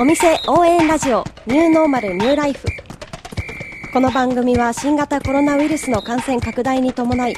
[0.00, 2.68] お店応援ラジオニューノーマルニューライフ。
[3.92, 7.34] この番組は新型コロナウイルスの感染拡大に伴い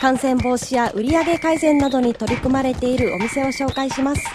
[0.00, 4.26] 感染防止や売上改善などに取り組まれているお店を紹介します。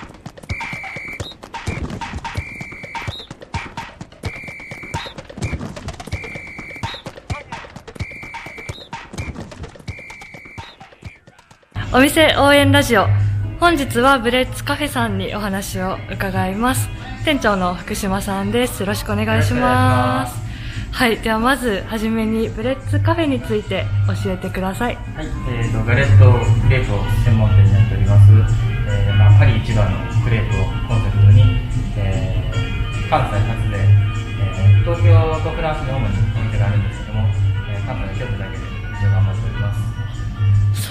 [11.92, 13.08] お店応援ラジオ。
[13.60, 16.88] 本日はブレッツカフェさんにお話を伺います。
[17.24, 18.82] 店長の福島さんです。
[18.82, 20.36] よろしくお願いします。
[20.92, 23.86] はいではまずはじめにブレッツカフェについて
[24.24, 24.96] 教えてください。
[24.96, 28.32] はい、えーと、ガレットクレープを専門店になっております、
[28.92, 31.64] えーまあ、パリ一番のクレープをコンセプトに、
[31.96, 37.30] えー関西初で、えー東京とフランスに主にお店があるんですけども、
[37.72, 38.63] えー関西の京都だけで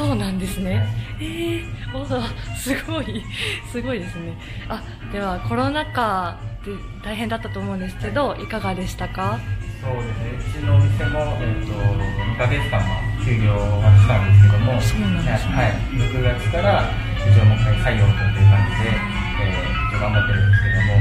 [0.02, 0.84] そうなんですね。
[1.20, 3.22] えー、おーすごい。
[3.70, 4.36] すごいですね。
[4.68, 6.72] あではコロナ禍で
[7.04, 8.48] 大変だったと思うんですけどい。
[8.48, 9.38] かがでしたか？
[9.80, 10.02] そうで
[10.42, 12.86] すね、うちのお店も、えー、と2ヶ月間は
[13.24, 15.54] 休業はしたんですけども、そうなんですね。
[15.54, 20.98] はい、6月から一応もう一回採用という感じで、えー一応頑張ってるんですけども、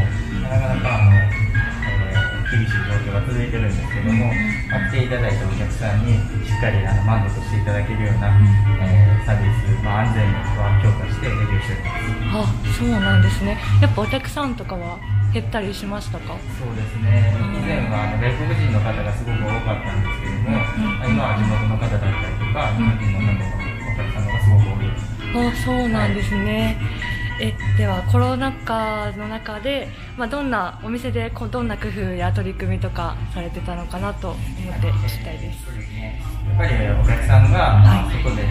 [0.49, 1.00] なかなか
[2.51, 4.27] 厳しい状況が続いてるんですけども、
[4.69, 8.27] まあ来ていただいたお客さんにしっかりあの満足していただけるような、
[8.83, 10.25] えーサービス、まあ、安全
[10.57, 12.49] は強化して営業しております。
[12.49, 13.55] あそうなんですね。
[13.79, 14.97] やっぱお客さんとかは
[15.31, 16.33] 減ったりしましたか？
[16.57, 24.89] そうですね、以前はあの外国人の方がすごく多かったんですけれども、まあ今は地元の方だったりとか、日本人の方のお客さんがすごく多い。
[24.89, 25.05] です。
[25.31, 26.81] あそうなんですね、
[27.41, 34.39] えではコロナ禍の中で、まあ、どんなお店でどんな工夫や取り組みとかされてたのかなと思っ
[34.79, 35.65] て聞きたいです。
[35.67, 38.45] やっぱりお客さんが、まあ、外で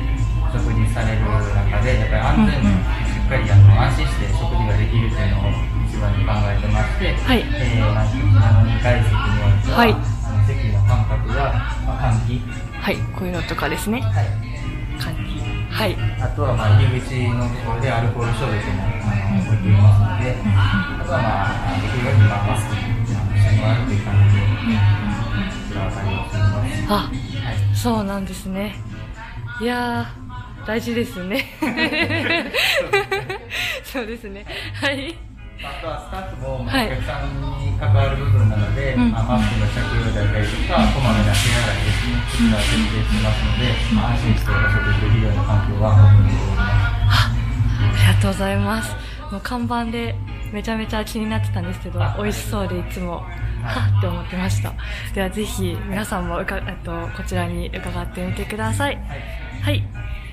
[0.52, 7.44] 食事される中で、やっぱり安全にしっかりあの安心して食事ができるというのを一番に考えてまして、はい。
[7.46, 9.92] えーまあ、こちらの2階席においては、はい。
[9.92, 11.52] あの席の間隔が、
[11.86, 12.42] まあ、換気、
[12.80, 12.96] はい。
[13.14, 14.00] こういうのとかですね。
[14.00, 14.49] はい、
[15.70, 15.96] はい。
[16.20, 18.84] あとはまあ入り口のところでアルコール消毒も
[19.46, 24.58] 置いていますので、あとはまあできる限りまあマスクしてもらうという感じで、こ
[25.68, 26.92] ちらは対応しています。
[26.92, 28.74] あはいそうなんですね。
[29.60, 31.46] いやー大事ですね。
[33.84, 34.44] そうですね。
[34.74, 35.16] はい。
[35.62, 39.10] あとはスタッフも、お客さんに関わる部分なので、うん。
[39.10, 41.09] まあ、マスクの着用だったりとか、こま
[41.46, 43.64] めな手洗いですね、こちらは徹底してますので、
[43.94, 47.00] まあ、安心してお食事できるような環境は本当に整ってます。
[47.00, 48.96] ありがとうございます。
[49.30, 50.14] もう看板で
[50.52, 53.22] めちゃめちゃ気になってたんですけどあ、美味しそうでいつも、
[53.62, 54.72] はっって思ってました。
[55.14, 58.98] ではぜひ皆さんもうか、えっと、こちらに伺ってみてください
[59.62, 59.84] はい。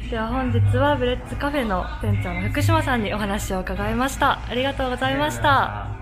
[0.10, 4.40] では本日はブレッツカフェの店長の福島さんにお話を伺いました。
[4.48, 5.97] ありがとうございました。